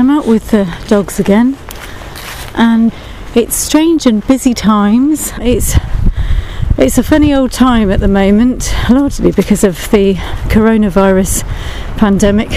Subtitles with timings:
[0.00, 1.58] I'm out with the dogs again,
[2.54, 2.90] and
[3.34, 5.34] it's strange and busy times.
[5.38, 5.74] It's
[6.78, 10.14] it's a funny old time at the moment, largely because of the
[10.48, 11.42] coronavirus
[11.98, 12.48] pandemic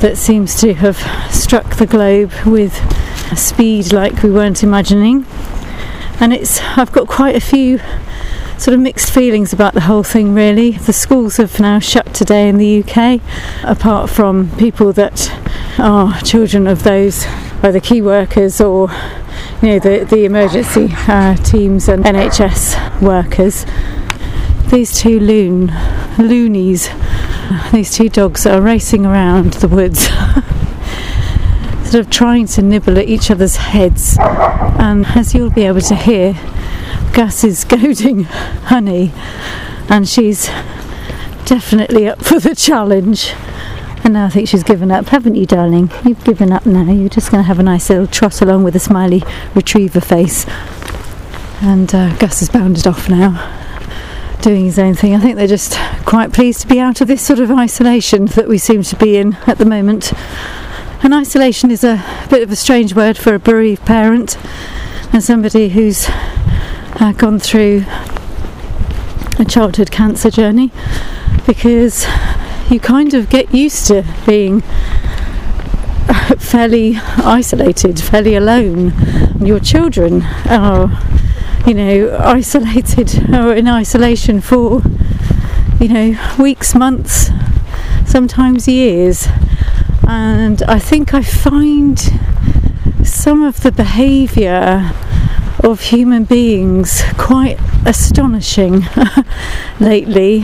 [0.00, 0.96] that seems to have
[1.32, 2.74] struck the globe with
[3.30, 5.26] a speed like we weren't imagining.
[6.18, 7.78] And it's I've got quite a few
[8.58, 10.72] sort of mixed feelings about the whole thing really.
[10.72, 13.20] The schools have now shut today in the UK,
[13.62, 15.32] apart from people that
[15.78, 17.24] are children of those
[17.62, 18.90] either key workers or
[19.62, 23.64] you know the, the emergency uh, teams and NHS workers.
[24.70, 25.72] These two loon
[26.18, 26.88] loonies,
[27.72, 30.08] these two dogs are racing around the woods.
[31.88, 35.94] sort of trying to nibble at each other's heads, and as you'll be able to
[35.94, 36.34] hear,
[37.14, 39.12] Gus is goading Honey,
[39.88, 40.48] and she's
[41.46, 43.32] definitely up for the challenge.
[44.08, 45.90] And now I think she's given up, haven't you, darling?
[46.02, 46.90] You've given up now.
[46.90, 49.22] You're just going to have a nice little trot along with a smiley
[49.54, 50.46] retriever face.
[51.60, 53.36] And uh, Gus has bounded off now,
[54.40, 55.14] doing his own thing.
[55.14, 58.48] I think they're just quite pleased to be out of this sort of isolation that
[58.48, 60.14] we seem to be in at the moment.
[61.02, 64.38] And isolation is a bit of a strange word for a bereaved parent
[65.12, 67.84] and somebody who's uh, gone through
[69.38, 70.72] a childhood cancer journey
[71.46, 72.06] because
[72.70, 74.62] you kind of get used to being
[76.38, 78.92] fairly isolated, fairly alone.
[79.44, 80.90] Your children are,
[81.66, 84.82] you know, isolated or in isolation for,
[85.80, 87.30] you know, weeks, months,
[88.06, 89.28] sometimes years.
[90.06, 91.98] And I think I find
[93.04, 94.92] some of the behaviour
[95.62, 98.86] of human beings quite astonishing
[99.80, 100.40] lately.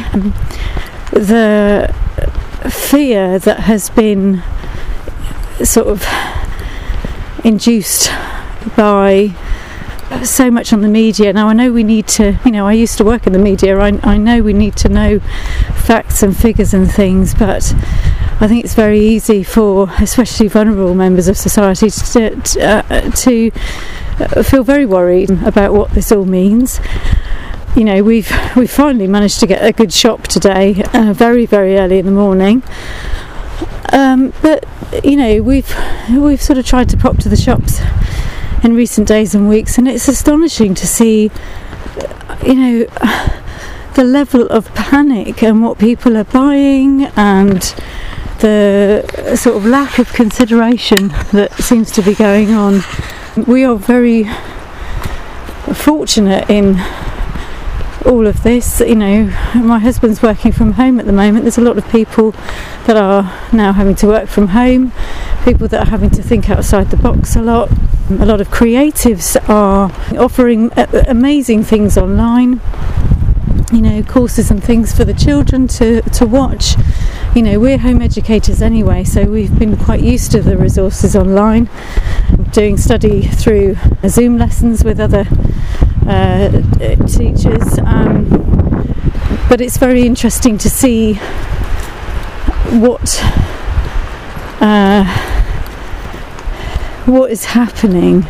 [1.13, 1.95] The
[2.71, 4.43] fear that has been
[5.63, 6.05] sort of
[7.45, 8.11] induced
[8.77, 9.35] by
[10.23, 11.33] so much on the media.
[11.33, 13.79] Now, I know we need to, you know, I used to work in the media,
[13.79, 17.75] I, I know we need to know facts and figures and things, but
[18.41, 23.51] I think it's very easy for, especially vulnerable members of society, to, uh, to
[24.43, 26.81] feel very worried about what this all means
[27.77, 31.77] you know we've we finally managed to get a good shop today uh, very very
[31.77, 32.63] early in the morning.
[33.93, 34.65] Um, but
[35.05, 35.75] you know we've
[36.11, 37.81] we've sort of tried to pop to the shops
[38.63, 41.31] in recent days and weeks and it's astonishing to see
[42.45, 42.85] you know
[43.95, 47.75] the level of panic and what people are buying and
[48.41, 52.81] the sort of lack of consideration that seems to be going on.
[53.47, 54.25] We are very
[55.73, 56.75] fortunate in
[58.05, 58.81] all of this.
[58.81, 61.45] You know, my husband's working from home at the moment.
[61.45, 62.33] There's a lot of people
[62.87, 63.23] that are
[63.53, 64.93] now having to work from home,
[65.45, 67.71] people that are having to think outside the box a lot.
[68.11, 70.71] A lot of creatives are offering
[71.09, 72.61] amazing things online.
[73.73, 76.75] You know, courses and things for the children to, to watch.
[77.35, 81.69] You know, we're home educators anyway, so we've been quite used to the resources online,
[82.53, 83.77] doing study through
[84.07, 85.27] Zoom lessons with other
[86.07, 86.51] uh,
[87.07, 87.79] teachers.
[87.79, 88.29] Um,
[89.49, 91.15] but it's very interesting to see
[92.81, 93.21] what
[94.61, 95.05] uh,
[97.07, 98.27] what is happening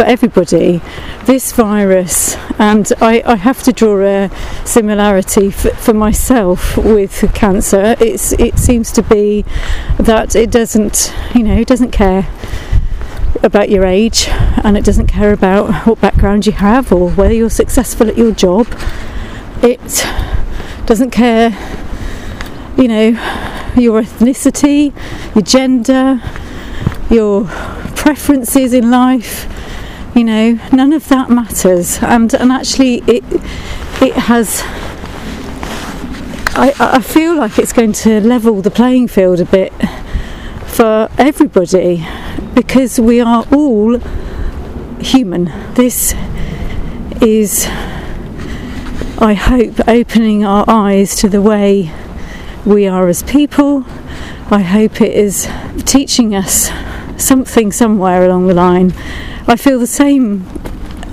[0.00, 0.80] for everybody.
[1.26, 4.30] This virus, and I, I have to draw a
[4.64, 7.96] similarity for, for myself with cancer.
[8.00, 9.44] It's it seems to be
[9.98, 12.26] that it doesn't, you know, it doesn't care
[13.42, 14.26] about your age
[14.64, 18.32] and it doesn't care about what background you have or whether you're successful at your
[18.32, 18.68] job.
[19.62, 20.06] It
[20.86, 21.50] doesn't care,
[22.78, 23.08] you know,
[23.76, 24.94] your ethnicity,
[25.34, 26.22] your gender,
[27.10, 27.44] your
[27.96, 29.59] preferences in life.
[30.14, 32.02] You know, none of that matters.
[32.02, 33.24] And and actually, it
[34.02, 34.62] it has.
[36.52, 39.72] I, I feel like it's going to level the playing field a bit
[40.66, 42.06] for everybody
[42.54, 43.98] because we are all
[45.00, 45.44] human.
[45.74, 46.14] This
[47.22, 47.66] is,
[49.18, 51.92] I hope, opening our eyes to the way
[52.66, 53.84] we are as people.
[54.50, 55.48] I hope it is
[55.84, 56.70] teaching us
[57.16, 58.92] something somewhere along the line.
[59.50, 60.46] I feel the same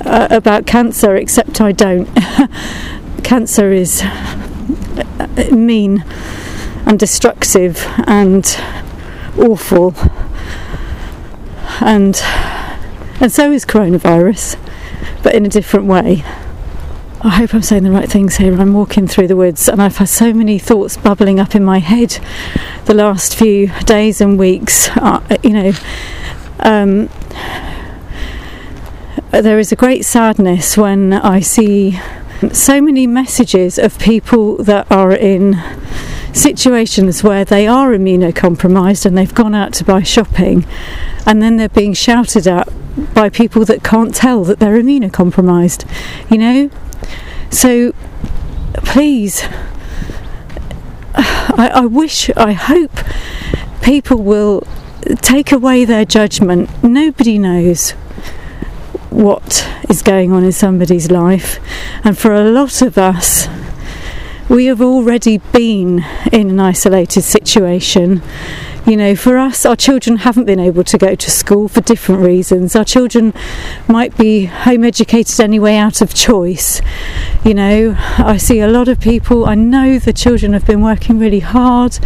[0.05, 2.05] uh, about cancer, except I don't.
[3.23, 6.05] cancer is uh, mean
[6.85, 8.45] and destructive and
[9.39, 9.95] awful
[11.81, 12.21] and
[13.19, 14.55] and so is coronavirus,
[15.23, 16.23] but in a different way.
[17.21, 18.61] I hope I'm saying the right things here.
[18.61, 21.79] I'm walking through the woods and I've had so many thoughts bubbling up in my
[21.79, 22.19] head
[22.85, 24.89] the last few days and weeks.
[24.89, 25.71] Uh, you know,
[26.59, 27.09] um,
[29.31, 31.99] there is a great sadness when I see
[32.51, 35.61] so many messages of people that are in
[36.33, 40.65] situations where they are immunocompromised and they've gone out to buy shopping
[41.25, 42.69] and then they're being shouted at
[43.13, 45.85] by people that can't tell that they're immunocompromised.
[46.31, 46.69] You know,
[47.49, 47.93] so
[48.75, 49.43] please,
[51.15, 52.91] I, I wish, I hope
[53.81, 54.65] people will
[55.21, 56.69] take away their judgment.
[56.83, 57.93] Nobody knows
[59.17, 61.59] what is going on in somebody's life,
[62.03, 63.47] and for a lot of us,
[64.49, 68.21] we have already been in an isolated situation
[68.87, 72.21] you know, for us, our children haven't been able to go to school for different
[72.21, 72.73] reasons.
[72.73, 73.33] Our children
[73.85, 76.81] might be home educated anyway out of choice.
[77.43, 81.19] You know, I see a lot of people, I know the children have been working
[81.19, 81.99] really hard.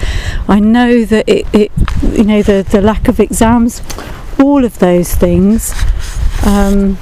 [0.48, 1.72] I know that it, it
[2.02, 3.84] you know, the, the lack of exams,
[4.40, 5.76] all of those things.
[6.46, 6.98] Um,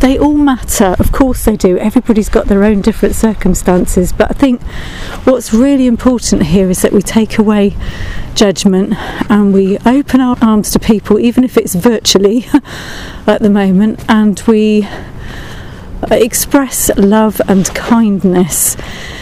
[0.00, 1.78] they all matter, of course they do.
[1.78, 4.60] Everybody's got their own different circumstances, but I think
[5.24, 7.76] what's really important here is that we take away
[8.34, 8.94] judgment
[9.30, 12.46] and we open our arms to people, even if it's virtually
[13.28, 14.88] at the moment, and we
[16.10, 18.76] express love and kindness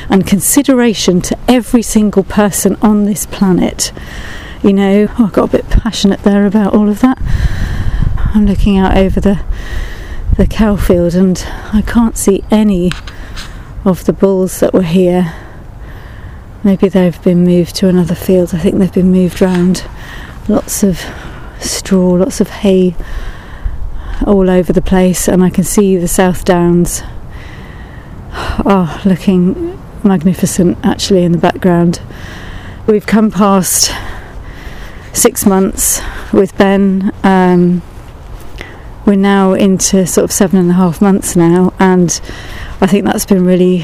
[0.08, 3.92] and consideration to every single person on this planet.
[4.62, 7.18] You know, oh, I got a bit passionate there about all of that.
[8.32, 9.42] I'm looking out over the
[10.36, 12.92] the cow field and I can't see any
[13.84, 15.34] of the bulls that were here.
[16.62, 18.54] Maybe they've been moved to another field.
[18.54, 19.84] I think they've been moved round.
[20.48, 21.04] Lots of
[21.58, 22.94] straw, lots of hay
[24.26, 27.02] all over the place, and I can see the South Downs
[28.32, 32.00] are oh, looking magnificent actually in the background.
[32.86, 33.92] We've come past
[35.12, 36.00] six months
[36.32, 37.12] with Ben.
[37.24, 37.82] Um,
[39.10, 42.20] we're now into sort of seven and a half months now, and
[42.80, 43.78] I think that's been really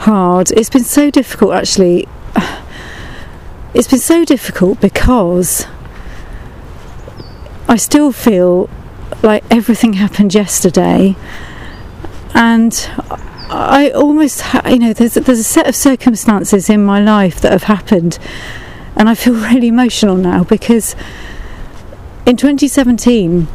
[0.00, 0.50] hard.
[0.50, 2.06] It's been so difficult actually.
[3.72, 5.66] It's been so difficult because
[7.68, 8.68] I still feel
[9.22, 11.16] like everything happened yesterday,
[12.34, 12.72] and
[13.48, 17.64] I almost, you know, there's there's a set of circumstances in my life that have
[17.64, 18.18] happened,
[18.94, 20.94] and I feel really emotional now because
[22.26, 23.48] in 2017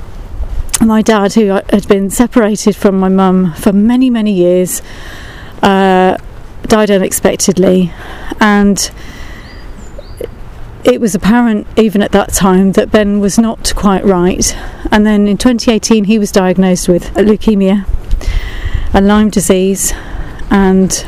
[0.81, 4.81] my dad, who had been separated from my mum for many, many years,
[5.61, 6.17] uh,
[6.63, 7.91] died unexpectedly,
[8.39, 8.91] and
[10.83, 14.55] it was apparent even at that time that Ben was not quite right.
[14.91, 17.85] And then in 2018, he was diagnosed with leukemia
[18.93, 19.93] and Lyme disease,
[20.49, 21.05] and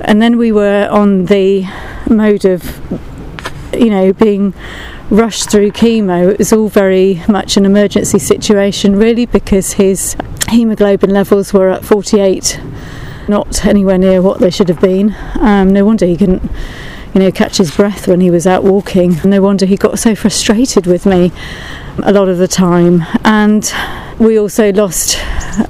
[0.00, 1.66] and then we were on the
[2.08, 2.80] mode of,
[3.74, 4.54] you know, being
[5.10, 10.16] rushed through chemo, it was all very much an emergency situation, really, because his
[10.48, 12.60] hemoglobin levels were at 48,
[13.28, 15.14] not anywhere near what they should have been.
[15.40, 16.42] Um, no wonder he couldn't,
[17.12, 19.16] you know, catch his breath when he was out walking.
[19.24, 21.32] No wonder he got so frustrated with me
[22.02, 23.04] a lot of the time.
[23.24, 23.70] And
[24.18, 25.18] we also lost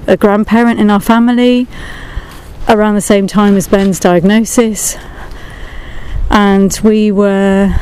[0.06, 1.66] a grandparent in our family
[2.68, 4.96] around the same time as Ben's diagnosis.
[6.28, 7.74] And we were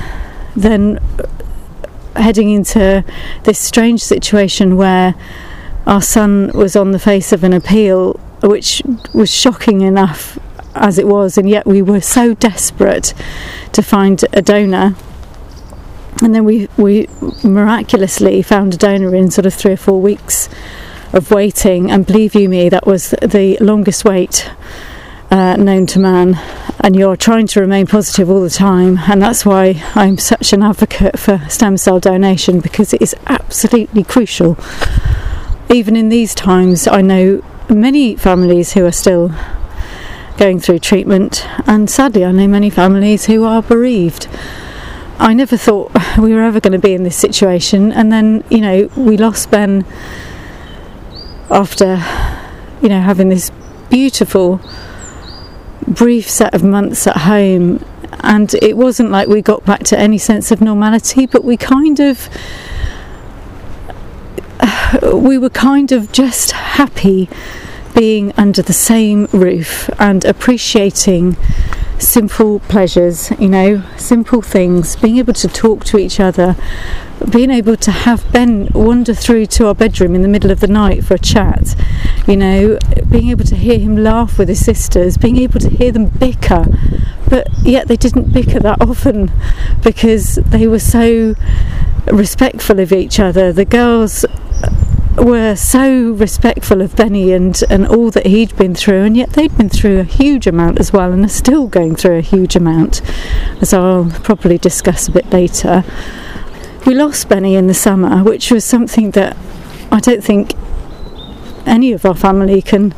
[0.56, 0.98] then
[2.18, 3.04] heading into
[3.44, 5.14] this strange situation where
[5.86, 8.82] our son was on the face of an appeal, which
[9.14, 10.38] was shocking enough
[10.74, 13.14] as it was, and yet we were so desperate
[13.72, 14.94] to find a donor.
[16.22, 17.08] And then we, we
[17.42, 20.48] miraculously found a donor in sort of three or four weeks
[21.12, 24.50] of waiting, and believe you me, that was the longest wait
[25.30, 26.38] uh, known to man,
[26.80, 28.98] and you're trying to remain positive all the time.
[29.08, 34.04] And that's why I'm such an advocate for stem cell donation because it is absolutely
[34.04, 34.56] crucial.
[35.70, 39.34] Even in these times, I know many families who are still
[40.38, 44.28] going through treatment, and sadly, I know many families who are bereaved.
[45.18, 48.60] I never thought we were ever going to be in this situation, and then you
[48.60, 49.84] know we lost Ben
[51.50, 51.96] after
[52.80, 53.50] you know having this
[53.90, 54.60] beautiful
[55.88, 57.84] brief set of months at home,
[58.20, 62.00] and it wasn't like we got back to any sense of normality, but we kind
[62.00, 62.28] of
[65.12, 67.28] we were kind of just happy
[67.94, 71.36] being under the same roof and appreciating
[71.98, 76.54] simple pleasures, you know, simple things, being able to talk to each other,
[77.30, 80.66] being able to have Ben wander through to our bedroom in the middle of the
[80.66, 81.74] night for a chat,
[82.26, 82.78] You know,
[83.10, 86.66] being able to hear him laugh with his sisters, being able to hear them bicker,
[87.28, 89.30] but yet they didn't bicker that often
[89.82, 91.34] because they were so
[92.06, 93.52] respectful of each other.
[93.52, 94.24] The girls
[95.16, 99.56] were so respectful of Benny and, and all that he'd been through, and yet they'd
[99.56, 103.02] been through a huge amount as well, and are still going through a huge amount,
[103.60, 105.84] as I'll probably discuss a bit later.
[106.88, 109.36] We lost Benny in the summer, which was something that
[109.92, 110.54] I don't think
[111.66, 112.94] any of our family can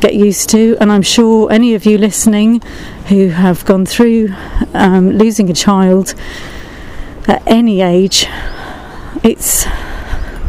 [0.00, 2.60] get used to, and I'm sure any of you listening
[3.06, 4.34] who have gone through
[4.74, 6.14] um, losing a child
[7.26, 8.26] at any age,
[9.24, 9.64] it's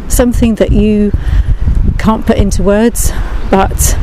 [0.09, 1.13] something that you
[1.97, 3.13] can't put into words,
[3.49, 3.97] but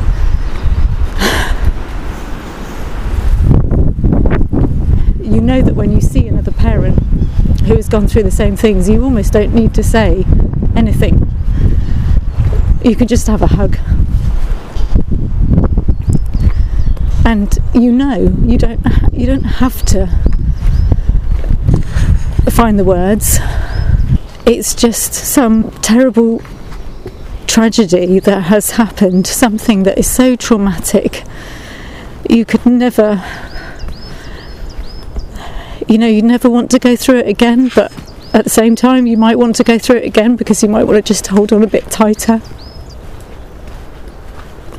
[5.19, 7.10] you know that when you see another parent
[7.65, 10.25] who has gone through the same things, you almost don't need to say
[10.75, 11.27] anything.
[12.83, 13.77] You can just have a hug.
[17.25, 20.07] And you know you don't you don't have to
[22.49, 23.39] find the words
[24.45, 26.41] it's just some terrible
[27.47, 31.23] tragedy that has happened, something that is so traumatic.
[32.29, 33.15] You could never,
[35.91, 37.91] you know, you never want to go through it again, but
[38.33, 40.85] at the same time, you might want to go through it again because you might
[40.85, 42.41] want to just hold on a bit tighter.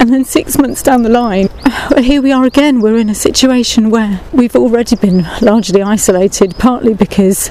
[0.01, 1.51] And then six months down the line,
[1.99, 2.81] here we are again.
[2.81, 7.51] We're in a situation where we've already been largely isolated, partly because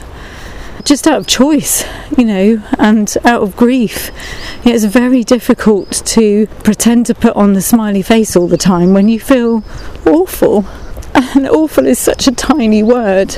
[0.83, 1.85] just out of choice,
[2.17, 4.09] you know, and out of grief.
[4.65, 9.07] It's very difficult to pretend to put on the smiley face all the time when
[9.07, 9.63] you feel
[10.07, 10.65] awful.
[11.13, 13.37] And awful is such a tiny word.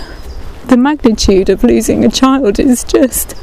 [0.65, 3.35] The magnitude of losing a child is just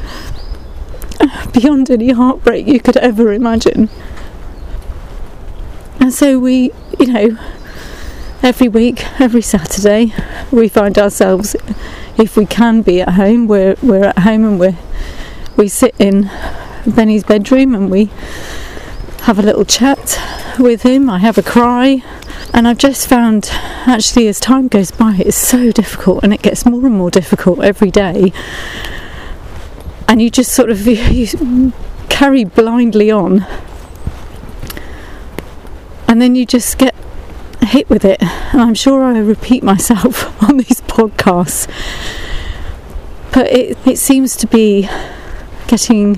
[1.52, 3.88] beyond any heartbreak you could ever imagine.
[5.98, 7.38] And so we, you know,
[8.42, 10.14] every week, every Saturday,
[10.50, 11.54] we find ourselves
[12.16, 14.76] if we can be at home, we're we're at home and we
[15.56, 16.30] we sit in
[16.86, 18.10] Benny's bedroom and we
[19.22, 20.18] have a little chat
[20.58, 21.10] with him.
[21.10, 22.02] I have a cry,
[22.52, 26.66] and I've just found actually as time goes by, it's so difficult, and it gets
[26.66, 28.32] more and more difficult every day.
[30.08, 31.72] And you just sort of you
[32.08, 33.46] carry blindly on,
[36.08, 36.94] and then you just get
[37.62, 38.22] hit with it.
[38.22, 41.68] And I'm sure I repeat myself on these podcasts,
[43.32, 44.88] but it, it seems to be
[45.68, 46.16] getting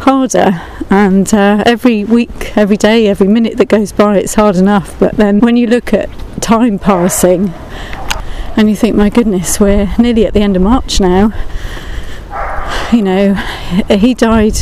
[0.00, 0.60] harder.
[0.90, 4.98] And uh, every week, every day, every minute that goes by, it's hard enough.
[4.98, 6.10] But then when you look at
[6.42, 7.50] time passing
[8.56, 11.32] and you think, my goodness, we're nearly at the end of March now.
[12.92, 13.34] You know,
[13.88, 14.58] he died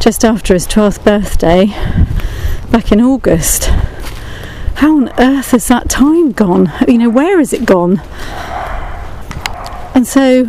[0.00, 1.66] just after his 12th birthday
[2.70, 3.70] back in August
[4.76, 6.72] how on earth has that time gone?
[6.86, 8.02] You know, where has it gone?
[9.94, 10.44] And so,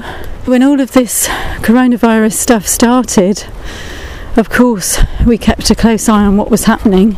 [0.45, 1.27] when all of this
[1.61, 3.45] coronavirus stuff started,
[4.37, 7.17] of course, we kept a close eye on what was happening.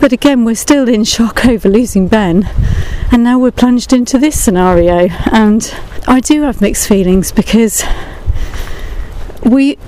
[0.00, 2.48] But again, we're still in shock over losing Ben,
[3.10, 5.08] and now we're plunged into this scenario.
[5.32, 5.74] And
[6.06, 7.84] I do have mixed feelings because
[9.42, 9.78] we,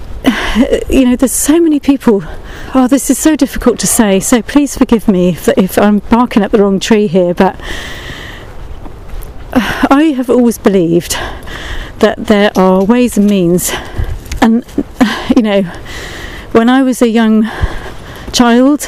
[0.88, 2.22] you know, there's so many people.
[2.74, 6.42] Oh, this is so difficult to say, so please forgive me if, if I'm barking
[6.42, 7.60] up the wrong tree here, but
[9.52, 11.12] I have always believed
[12.00, 13.72] that there are ways and means,
[14.42, 14.64] and
[15.34, 15.62] you know,
[16.52, 17.48] when I was a young
[18.32, 18.86] child,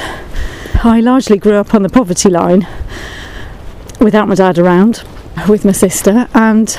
[0.85, 2.67] I largely grew up on the poverty line
[4.01, 5.03] without my dad around,
[5.49, 6.79] with my sister, and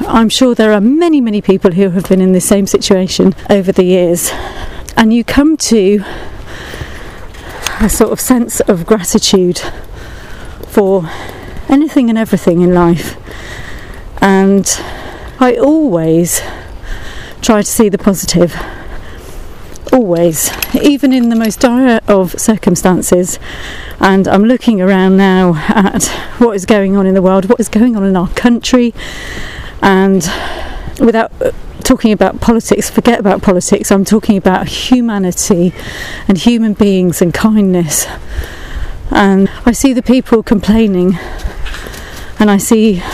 [0.00, 3.72] I'm sure there are many, many people who have been in the same situation over
[3.72, 4.30] the years
[4.96, 6.04] and you come to
[7.80, 9.60] a sort of sense of gratitude
[10.68, 11.08] for
[11.68, 13.16] anything and everything in life.
[14.22, 14.66] And
[15.38, 16.40] I always
[17.46, 18.56] try to see the positive.
[19.92, 23.38] Always, even in the most dire of circumstances.
[24.00, 26.06] And I'm looking around now at
[26.38, 28.92] what is going on in the world, what is going on in our country,
[29.80, 30.28] and
[30.98, 31.52] without uh,
[31.84, 33.92] talking about politics, forget about politics.
[33.92, 35.72] I'm talking about humanity
[36.26, 38.08] and human beings and kindness.
[39.12, 41.16] And I see the people complaining,
[42.40, 43.04] and I see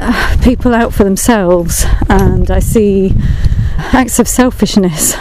[0.00, 3.12] uh, people out for themselves, and I see
[3.78, 5.14] acts of selfishness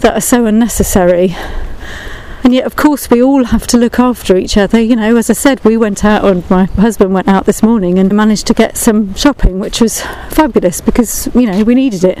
[0.00, 1.34] that are so unnecessary.
[2.42, 4.80] And yet of course we all have to look after each other.
[4.80, 7.98] You know as i said we went out and my husband went out this morning
[7.98, 12.18] and managed to get some shopping which was fabulous because you know we needed it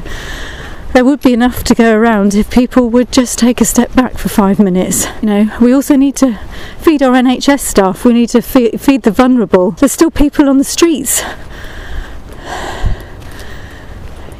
[0.92, 4.18] there would be enough to go around if people would just take a step back
[4.18, 5.06] for five minutes.
[5.22, 6.38] You know, we also need to
[6.78, 9.72] feed our NHS staff, we need to feed, feed the vulnerable.
[9.72, 11.22] There's still people on the streets.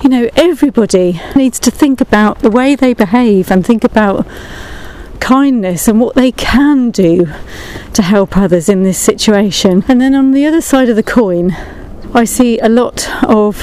[0.02, 4.26] You know, everybody needs to think about the way they behave and think about
[5.21, 7.26] kindness and what they can do
[7.92, 9.85] to help others in this situation.
[9.87, 11.52] And then on the other side of the coin,
[12.14, 13.62] I see a lot of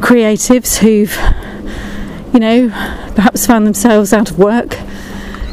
[0.00, 1.14] creatives who've,
[2.32, 2.68] you know,
[3.14, 4.74] perhaps found themselves out of work,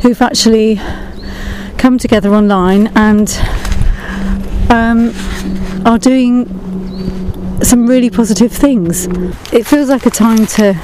[0.01, 0.79] who've actually
[1.77, 3.29] come together online and
[4.69, 5.13] um,
[5.85, 6.45] are doing
[7.63, 9.07] some really positive things.
[9.53, 10.79] It feels like a time to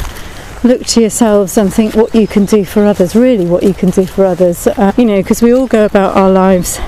[0.63, 3.89] look to yourselves and think what you can do for others, really what you can
[3.89, 4.67] do for others.
[4.67, 6.79] Uh, you know, because we all go about our lives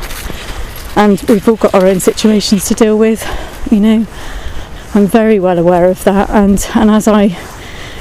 [0.95, 3.23] and we've all got our own situations to deal with,
[3.71, 4.07] you know.
[4.93, 7.37] I'm very well aware of that, and, and as I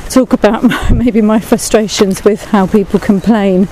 [0.08, 3.68] talk about maybe my frustrations with how people complain,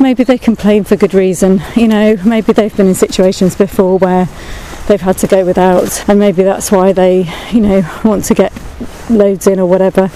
[0.00, 4.28] maybe they complain for good reason, you know, maybe they've been in situations before where
[4.88, 8.52] they've had to go without, and maybe that's why they, you know, want to get
[9.08, 10.10] loads in or whatever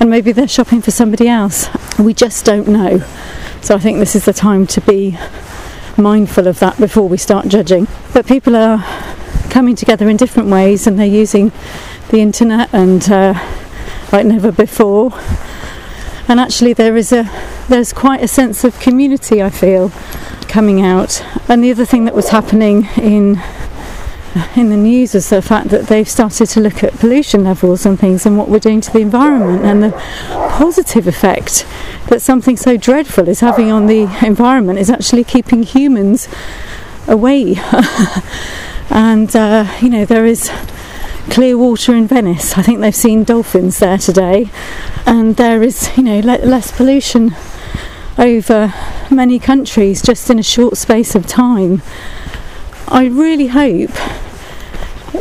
[0.00, 1.68] and maybe they're shopping for somebody else.
[1.98, 2.98] We just don't know.
[3.60, 5.18] So I think this is the time to be
[5.96, 7.88] mindful of that before we start judging.
[8.12, 8.84] But people are
[9.48, 11.52] coming together in different ways and they're using
[12.10, 13.34] the internet and uh,
[14.12, 15.12] like never before.
[16.28, 17.24] And actually, there is a
[17.68, 19.42] there's quite a sense of community.
[19.42, 19.90] I feel
[20.48, 21.24] coming out.
[21.48, 23.40] And the other thing that was happening in
[24.56, 27.98] in the news is the fact that they've started to look at pollution levels and
[27.98, 29.90] things and what we're doing to the environment and the
[30.58, 31.66] positive effect
[32.08, 36.28] that something so dreadful is having on the environment is actually keeping humans
[37.06, 37.56] away.
[38.90, 40.50] and uh, you know, there is
[41.30, 42.56] clear water in Venice.
[42.56, 44.50] I think they've seen dolphins there today,
[45.06, 47.34] and there is, you know, le- less pollution
[48.18, 48.72] over
[49.10, 51.82] many countries just in a short space of time.
[52.88, 53.90] I really hope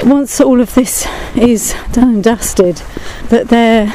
[0.03, 2.77] once all of this is done and dusted
[3.29, 3.93] that there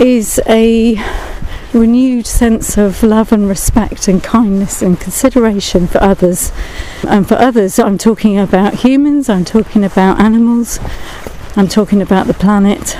[0.00, 0.94] is a
[1.72, 6.52] renewed sense of love and respect and kindness and consideration for others.
[7.06, 10.78] And for others, I'm talking about humans, I'm talking about animals,
[11.56, 12.96] I'm talking about the planet.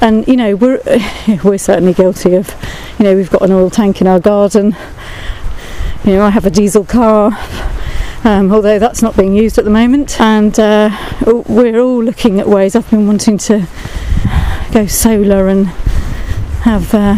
[0.00, 0.80] And you know, we're
[1.44, 2.54] we're certainly guilty of,
[2.98, 4.76] you know, we've got an oil tank in our garden.
[6.04, 7.38] You know, I have a diesel car
[8.24, 10.20] um, although that's not being used at the moment.
[10.20, 10.90] And uh,
[11.26, 12.76] we're all looking at ways.
[12.76, 13.66] I've been wanting to
[14.72, 15.72] go solar and
[16.62, 17.16] have uh,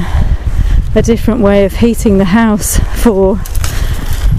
[0.95, 3.39] a different way of heating the house for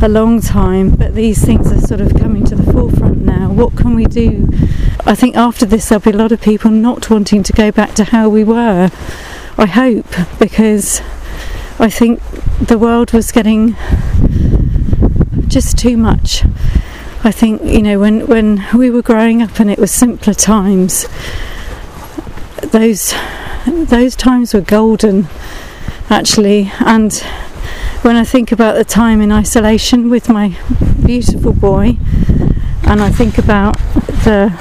[0.01, 3.51] a long time, but these things are sort of coming to the forefront now.
[3.51, 4.47] What can we do?
[5.05, 7.93] I think after this, there'll be a lot of people not wanting to go back
[7.95, 8.89] to how we were.
[9.59, 10.07] I hope,
[10.39, 11.01] because
[11.77, 12.19] I think
[12.59, 13.75] the world was getting
[15.47, 16.43] just too much.
[17.23, 21.07] I think you know when when we were growing up and it was simpler times.
[22.71, 23.13] Those
[23.87, 25.27] those times were golden,
[26.09, 26.71] actually.
[26.79, 27.13] And
[28.03, 30.55] when I think about the time in isolation with my
[31.03, 31.97] beautiful boy,
[32.83, 33.77] and I think about
[34.23, 34.53] the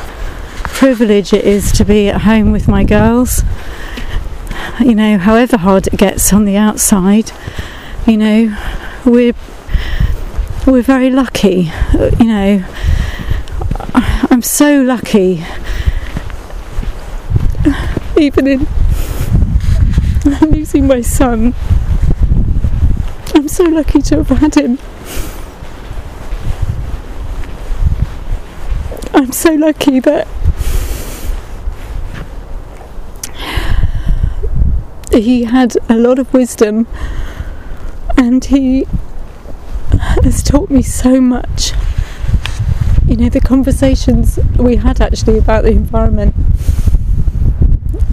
[0.64, 3.43] privilege it is to be at home with my girls,
[4.81, 7.31] you know, however hard it gets on the outside,
[8.07, 8.57] you know,
[9.05, 9.35] we're
[10.67, 11.71] we're very lucky.
[11.93, 12.64] You know,
[14.31, 15.45] I'm so lucky.
[18.17, 18.67] Even in
[20.41, 21.55] losing my son,
[23.35, 24.79] I'm so lucky to have had him.
[29.13, 30.27] I'm so lucky that
[35.13, 36.87] he had a lot of wisdom
[38.17, 38.87] and he
[40.23, 41.73] has taught me so much.
[43.07, 46.35] You know, the conversations we had actually about the environment,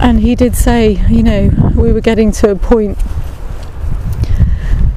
[0.02, 2.98] and he did say, you know, we were getting to a point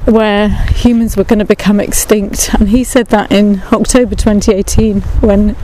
[0.04, 5.56] where humans were going to become extinct, and he said that in October 2018 when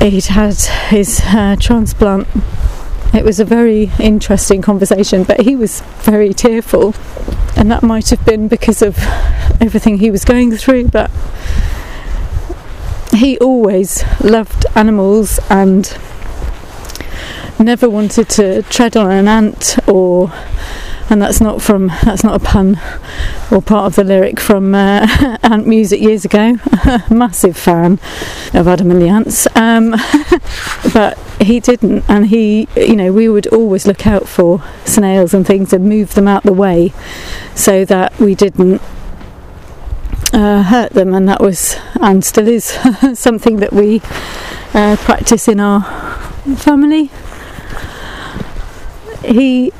[0.00, 0.56] he'd had
[0.90, 2.26] his uh, transplant.
[3.14, 6.94] It was a very interesting conversation, but he was very tearful,
[7.56, 8.98] and that might have been because of
[9.60, 11.10] everything he was going through, but
[13.12, 15.96] he always loved animals and
[17.58, 20.32] never wanted to tread on an ant or
[21.12, 22.80] and that's not from that's not a pun
[23.50, 25.06] or part of the lyric from uh,
[25.42, 26.56] Ant Music years ago.
[27.10, 28.00] Massive fan
[28.54, 29.90] of Adam and the Ants, um,
[30.94, 35.46] but he didn't, and he, you know, we would always look out for snails and
[35.46, 36.94] things and move them out the way
[37.54, 38.80] so that we didn't
[40.32, 42.64] uh, hurt them, and that was and still is
[43.12, 44.00] something that we
[44.72, 45.82] uh, practice in our
[46.56, 47.10] family.
[49.24, 49.72] He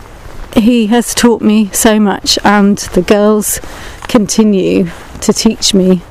[0.55, 3.61] he has taught me so much, and the girls
[4.09, 6.03] continue to teach me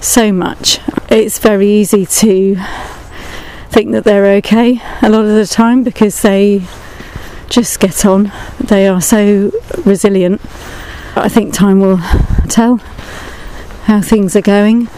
[0.00, 0.80] so much.
[1.10, 2.56] It's very easy to
[3.68, 6.62] think that they're okay a lot of the time because they
[7.48, 8.32] just get on.
[8.58, 9.52] They are so
[9.84, 10.40] resilient.
[11.14, 12.00] I think time will
[12.48, 12.76] tell
[13.84, 14.88] how things are going.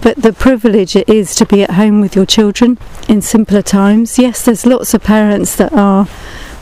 [0.00, 2.78] But the privilege it is to be at home with your children
[3.08, 4.18] in simpler times.
[4.18, 6.06] Yes, there's lots of parents that are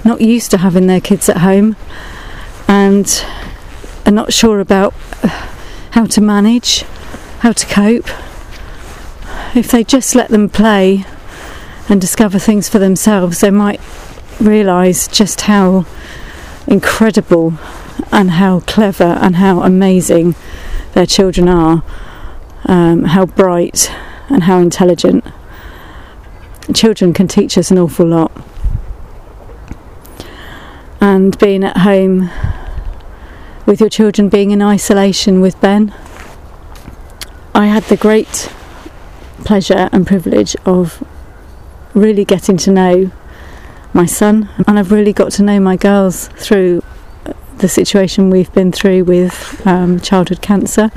[0.04, 1.76] not used to having their kids at home
[2.68, 3.24] and
[4.04, 4.94] are not sure about
[5.92, 6.82] how to manage,
[7.40, 8.08] how to cope.
[9.54, 11.04] If they just let them play
[11.88, 13.80] and discover things for themselves, they might
[14.40, 15.86] realise just how
[16.66, 17.54] incredible
[18.10, 20.34] and how clever and how amazing
[20.94, 21.82] their children are,
[22.66, 23.92] um, how bright
[24.28, 25.24] and how intelligent.
[26.74, 28.32] Children can teach us an awful lot
[31.02, 32.30] and being at home
[33.66, 35.92] with your children being in isolation with Ben.
[37.56, 38.48] I had the great
[39.44, 41.02] pleasure and privilege of
[41.92, 43.10] really getting to know
[43.92, 46.84] my son, and I've really got to know my girls through
[47.58, 50.92] the situation we've been through with um, childhood cancer.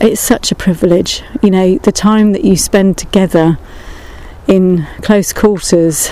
[0.00, 3.58] It's such a privilege, you know, the time that you spend together
[4.48, 6.10] in close quarters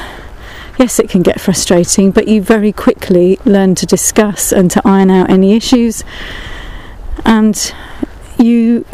[0.82, 5.12] yes, it can get frustrating, but you very quickly learn to discuss and to iron
[5.12, 6.02] out any issues,
[7.24, 7.72] and
[8.36, 8.84] you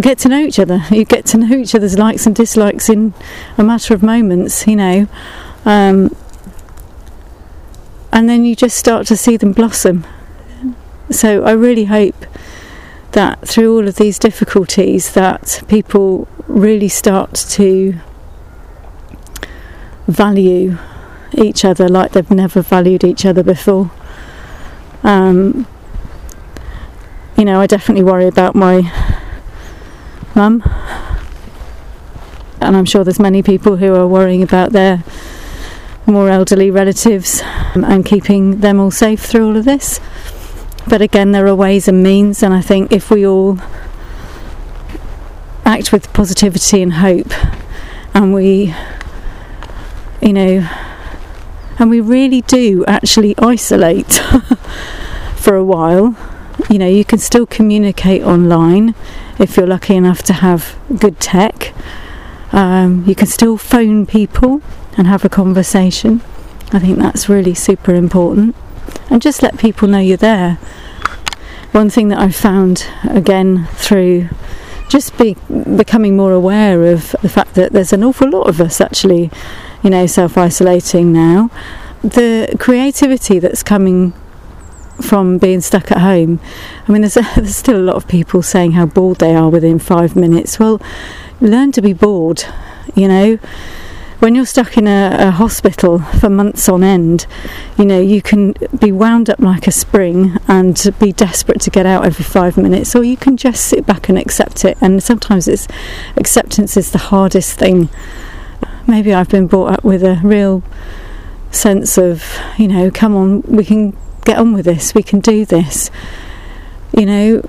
[0.00, 0.84] get to know each other.
[0.88, 3.12] You get to know each other's likes and dislikes in
[3.58, 5.08] a matter of moments, you know.
[5.64, 6.14] Um,
[8.12, 10.06] and then you just start to see them blossom.
[11.10, 12.24] So I really hope
[13.12, 17.98] that through all of these difficulties that people really start to
[20.06, 20.78] value
[21.36, 23.90] each other like they've never valued each other before.
[25.02, 25.66] Um,
[27.36, 28.90] you know, I definitely worry about my
[30.34, 30.62] mum,
[32.60, 35.04] and I'm sure there's many people who are worrying about their
[36.06, 37.42] more elderly relatives
[37.74, 40.00] and keeping them all safe through all of this.
[40.88, 43.58] But again, there are ways and means, and I think if we all
[45.64, 47.32] act with positivity and hope,
[48.14, 48.72] and we,
[50.22, 50.68] you know,
[51.78, 54.12] and we really do actually isolate
[55.36, 56.16] for a while.
[56.70, 58.94] You know, you can still communicate online
[59.38, 61.74] if you're lucky enough to have good tech.
[62.52, 64.62] Um, you can still phone people
[64.96, 66.22] and have a conversation.
[66.72, 68.56] I think that's really super important.
[69.10, 70.54] And just let people know you're there.
[71.72, 74.30] One thing that I've found again through
[74.88, 75.36] just be,
[75.76, 79.30] becoming more aware of the fact that there's an awful lot of us actually
[79.86, 81.48] you know, self isolating now.
[82.02, 84.14] The creativity that's coming
[85.00, 86.40] from being stuck at home.
[86.88, 89.48] I mean, there's, a, there's still a lot of people saying how bored they are
[89.48, 90.58] within five minutes.
[90.58, 90.82] Well,
[91.40, 92.42] learn to be bored,
[92.96, 93.36] you know.
[94.18, 97.28] When you're stuck in a, a hospital for months on end,
[97.78, 101.86] you know, you can be wound up like a spring and be desperate to get
[101.86, 104.78] out every five minutes, or you can just sit back and accept it.
[104.80, 105.68] And sometimes it's
[106.16, 107.88] acceptance is the hardest thing
[108.86, 110.62] maybe I've been brought up with a real
[111.50, 112.24] sense of,
[112.58, 115.90] you know, come on, we can get on with this, we can do this.
[116.96, 117.48] You know,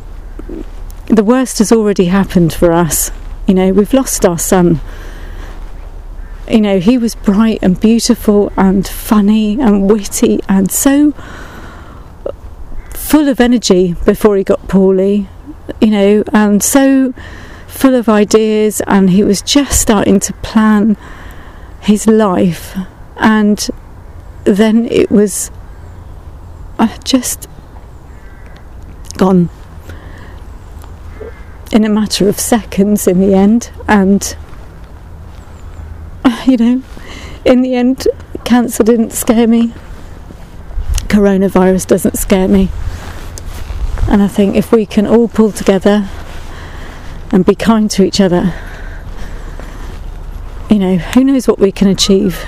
[1.06, 3.12] the worst has already happened for us.
[3.48, 4.82] You know, we've lost our son.
[6.50, 11.12] You know, he was bright and beautiful and funny and witty and so
[12.94, 15.28] full of energy before he got poorly,
[15.82, 17.14] you know, and so
[17.68, 20.98] full of ideas, and he was just starting to plan
[21.82, 22.76] his life,
[23.18, 23.70] and
[24.44, 25.52] then it was
[26.80, 27.48] uh, just
[29.18, 29.50] gone.
[31.72, 34.36] In a matter of seconds in the end, and
[36.24, 36.82] uh, you know,
[37.46, 38.08] in the end,
[38.46, 39.74] cancer didn't scare me,
[41.08, 42.70] coronavirus doesn't scare me.
[44.10, 46.10] And I think if we can all pull together
[47.32, 48.54] and be kind to each other
[50.70, 52.46] you know, who knows what we can achieve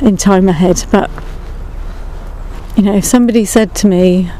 [0.00, 1.10] in time ahead, but
[2.76, 4.30] you know, if somebody said to me,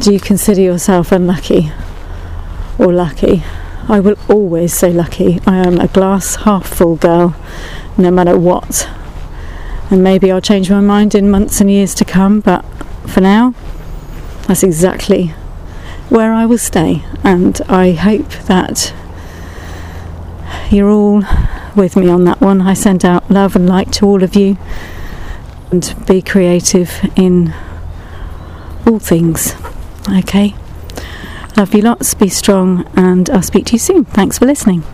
[0.00, 1.72] Do you consider yourself unlucky
[2.78, 3.42] or lucky?
[3.88, 5.40] I will always say lucky.
[5.46, 7.36] I am a glass half full girl,
[7.96, 8.88] no matter what.
[9.90, 12.64] And maybe I'll change my mind in months and years to come, but
[13.08, 13.54] for now,
[14.46, 15.28] that's exactly
[16.08, 17.04] where I will stay.
[17.22, 18.92] And I hope that
[20.70, 21.22] you're all
[21.74, 22.60] with me on that one.
[22.60, 24.56] I send out love and light to all of you
[25.70, 27.54] and be creative in
[28.86, 29.54] all things.
[30.08, 30.54] Okay?
[31.56, 34.04] Love you lots, be strong, and I'll speak to you soon.
[34.04, 34.84] Thanks for listening.